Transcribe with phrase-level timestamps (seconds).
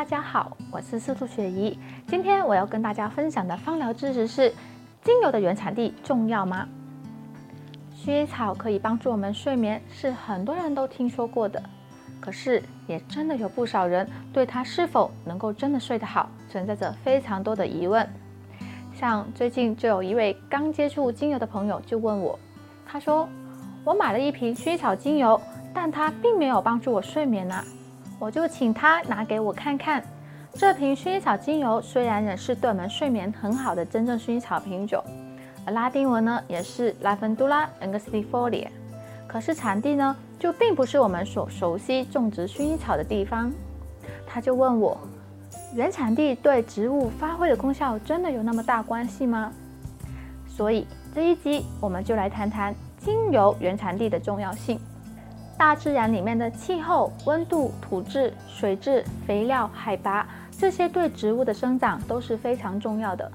[0.00, 1.78] 大家好我是司徒雪怡。
[2.06, 4.48] 今天我要跟大家分享的芳疗知识是：
[5.02, 6.66] 精油的原产地重要吗？
[7.94, 11.62] 薰衣草可以帮助我们睡眠，是很多人都听说过的。
[12.18, 18.08] 可是，也真的有不少人对它是否能够真的睡得好，存在着非常多的疑问。
[18.94, 22.38] 像最近就有一位刚接触精油的朋友就问我，
[22.86, 23.28] 他说
[23.84, 25.38] ：“我买了一瓶薰衣草精油，
[25.74, 27.62] 但它并没有帮助我睡眠啊。”
[28.20, 30.04] 我就请他拿给我看看，
[30.52, 35.02] 这瓶薰衣草精油虽然也是对我们睡眠很好的真正薰衣草品种，
[35.64, 38.68] 而拉丁文呢也是 Lavandula angustifolia，
[39.26, 43.50] 可是产地呢就并不是我们所熟悉种植薰衣草的地方。
[44.26, 45.00] 他就问我，
[45.74, 49.50] 原产地对植物发挥的功效真的有那么大关系吗？
[50.46, 54.78] 所以这一集我们就来谈谈精油原产地的重要性。
[55.60, 63.30] 大自然里面的气候、温度、土质、水质、肥料、海拔，这些对植物的生长都是非常重要的。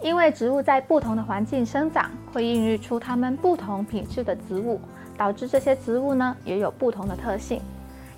[0.00, 4.80] 因为植物在不同的环境生长，会孕育出它们不同品质的植物，
[5.16, 7.62] 导致这些植物呢也有不同的特性。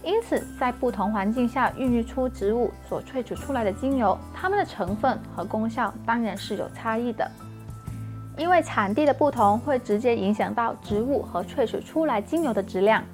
[0.03, 7.31] 因此，在不同环境下孕育出植物所萃取出来的精油，它们的成分和功效当然是有差异的。
[8.39, 13.05] 因为产地的不同，会直接影响到植物和萃取出来精油的质量。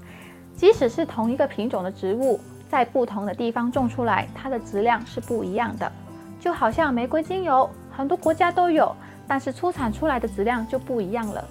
[0.60, 5.90] 即使是同一个品种的植物，在不同的地方种出来，它的质量是不一样的。
[6.38, 8.94] 就好像玫瑰精油，很多国家都有，
[9.26, 11.42] 但是出产出来的质量就不一样了。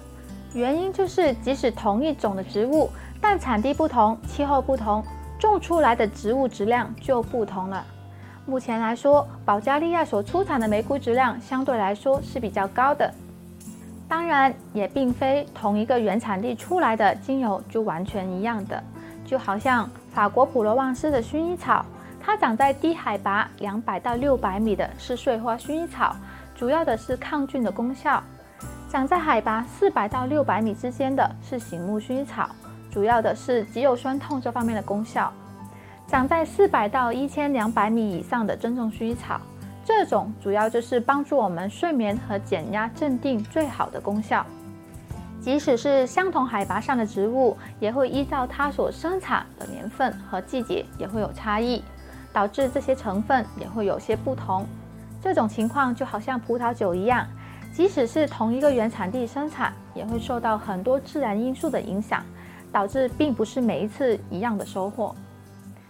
[0.54, 2.88] 原因就是，即使同一种的植物，
[3.20, 5.02] 但产地不同、气候不同，
[5.40, 7.84] 种出来的植物质量就不同了。
[8.46, 13.12] 目前来说，保加利亚所出产的玫瑰质量相对来说是比较高的。
[14.06, 18.80] 当然，也并非同一个原产地出来的精油就完全一样的。
[19.30, 21.86] 就好像法国普罗旺斯的薰衣草，
[22.20, 26.16] 它长在低海拔两百到六百米的是碎花薰衣草，
[26.56, 28.20] 主要的是抗菌的功效；
[28.90, 32.50] 长在海拔四百到六百米之间的是醒目薰衣草，
[32.90, 35.30] 主要的是肌肉酸痛这方面的功效；
[36.08, 39.40] 长在四百到一千两百米以上的真正薰衣草，
[39.84, 44.44] 这种主要就是帮助我们睡眠和减压镇定最好的功效。
[45.40, 51.82] 即使是相同海拔上的植物，也会依照它所生产的年份和季节也会有差异，
[52.32, 54.66] 导致这些成分也会有些不同。
[55.22, 57.26] 这种情况就好像葡萄酒一样，
[57.72, 62.22] 即使是同一个原产地生产，也会受到很多自然因素的影响，
[62.70, 65.14] 导致并不是每一次一样的收获。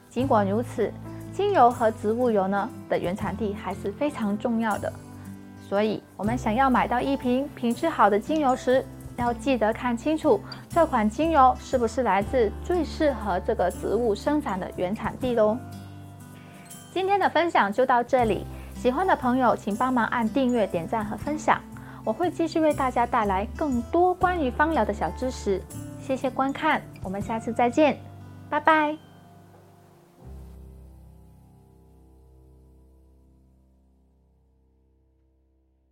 [0.08, 0.92] 尽管如此，
[1.32, 4.92] 精油和植物油呢的原产地还是非常重要的。
[5.68, 8.84] 所以，我们想要买到一瓶品质好的精油时，
[9.20, 15.56] 要记得看清楚这款精油是不是来自最适合这个植物生长的原产地喽。
[16.92, 18.44] 今天的分享就到这里，
[18.74, 21.60] 喜欢的朋友请帮忙按订阅、点赞和分享，
[22.04, 25.62] 我会继续为大家带来更多关于芳疗的小知识。
[26.00, 27.96] 谢谢观看，我们下次再见，
[28.48, 29.09] 拜拜。